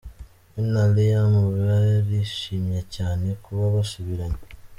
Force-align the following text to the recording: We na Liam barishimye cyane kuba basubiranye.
We 0.53 0.59
na 0.73 0.83
Liam 0.95 1.33
barishimye 1.65 2.79
cyane 2.95 3.27
kuba 3.43 3.63
basubiranye. 3.75 4.39